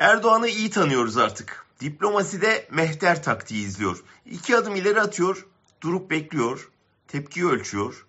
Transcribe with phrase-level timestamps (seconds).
[0.00, 1.66] Erdoğan'ı iyi tanıyoruz artık.
[1.80, 4.04] Diplomaside mehter taktiği izliyor.
[4.26, 5.46] İki adım ileri atıyor,
[5.80, 6.70] durup bekliyor,
[7.08, 8.06] tepkiyi ölçüyor.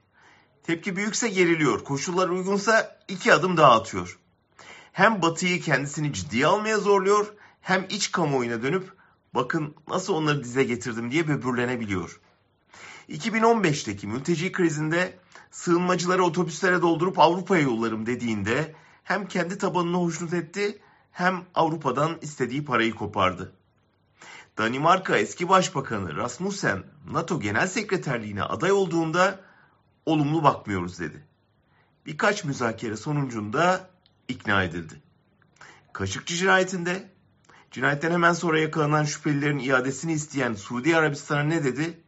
[0.64, 4.20] Tepki büyükse geriliyor, koşullar uygunsa iki adım daha atıyor.
[4.92, 8.94] Hem Batı'yı kendisini ciddiye almaya zorluyor, hem iç kamuoyuna dönüp
[9.34, 12.20] bakın nasıl onları dize getirdim diye böbürlenebiliyor.
[13.10, 15.20] 2015'teki mülteci krizinde
[15.52, 20.80] sığınmacıları otobüslere doldurup Avrupa'ya yollarım dediğinde hem kendi tabanını hoşnut etti
[21.12, 23.54] hem Avrupa'dan istediği parayı kopardı.
[24.58, 29.40] Danimarka eski başbakanı Rasmussen NATO Genel Sekreterliğine aday olduğunda
[30.06, 31.24] olumlu bakmıyoruz dedi.
[32.06, 33.90] Birkaç müzakere sonucunda
[34.28, 35.02] ikna edildi.
[35.94, 37.10] Kaşıkçı cinayetinde
[37.72, 42.02] cinayetten hemen sonra yakalanan şüphelilerin iadesini isteyen Suudi Arabistan'a ne dedi?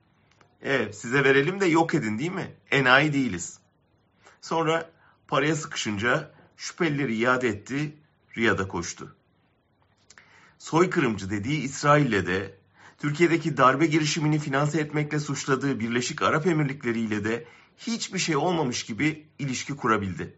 [0.62, 2.52] Evet size verelim de yok edin değil mi?
[2.72, 3.60] Enayi değiliz.
[4.42, 4.90] Sonra
[5.28, 7.98] paraya sıkışınca şüphelileri iade etti,
[8.38, 9.16] Riyad'a koştu.
[10.60, 12.58] Soykırımcı dediği İsrail'le de,
[12.98, 17.46] Türkiye'deki darbe girişimini finanse etmekle suçladığı Birleşik Arap Emirlikleri ile de
[17.78, 20.38] hiçbir şey olmamış gibi ilişki kurabildi.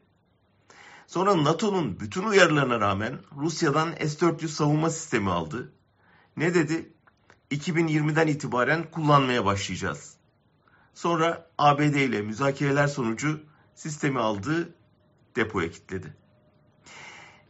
[1.08, 5.74] Sonra NATO'nun bütün uyarılarına rağmen Rusya'dan S-400 savunma sistemi aldı.
[6.38, 6.94] Ne dedi?
[7.52, 10.14] 2020'den itibaren kullanmaya başlayacağız.
[10.94, 13.40] Sonra ABD ile müzakereler sonucu
[13.76, 14.74] sistemi aldı,
[15.36, 16.14] depoya kilitledi.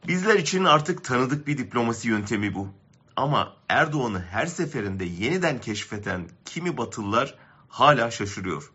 [0.08, 2.70] Bizler için artık tanıdık bir diplomasi yöntemi bu.
[3.16, 8.72] Ama Erdoğan'ı her seferinde yeniden keşfeden kimi Batılılar hala şaşırıyor.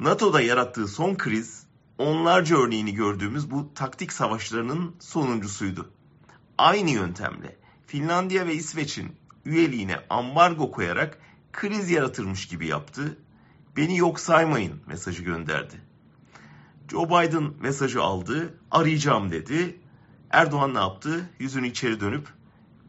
[0.00, 1.66] NATO'da yarattığı son kriz
[1.98, 5.90] onlarca örneğini gördüğümüz bu taktik savaşlarının sonuncusuydu.
[6.58, 11.18] Aynı yöntemle Finlandiya ve İsveç'in üyeliğine ambargo koyarak
[11.52, 13.18] kriz yaratırmış gibi yaptı.
[13.76, 15.87] Beni yok saymayın mesajı gönderdi.
[16.90, 19.80] Joe Biden mesajı aldı, arayacağım dedi.
[20.30, 21.30] Erdoğan ne yaptı?
[21.38, 22.28] Yüzünü içeri dönüp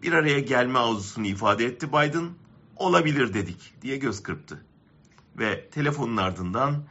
[0.01, 2.29] bir araya gelme arzusunu ifade etti Biden.
[2.75, 4.65] Olabilir dedik diye göz kırptı.
[5.37, 6.83] Ve telefonun ardından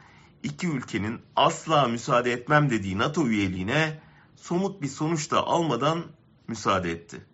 [0.43, 3.99] iki ülkenin asla müsaade etmem dediği NATO üyeliğine
[4.35, 6.03] somut bir sonuç da almadan
[6.47, 7.25] müsaade etti.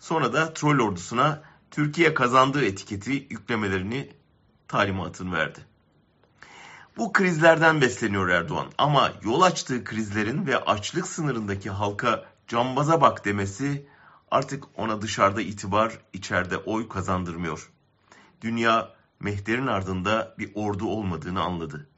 [0.00, 4.10] Sonra da troll ordusuna Türkiye kazandığı etiketi yüklemelerini
[4.68, 5.60] talimatını verdi.
[6.96, 13.86] Bu krizlerden besleniyor Erdoğan ama yol açtığı krizlerin ve açlık sınırındaki halka cambaza bak demesi
[14.30, 17.70] artık ona dışarıda itibar, içeride oy kazandırmıyor.
[18.40, 21.88] Dünya Mehter'in ardında bir ordu olmadığını anladı.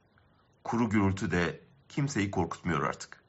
[0.64, 3.22] Kuru gürültü de kimseyi korkutmuyor artık.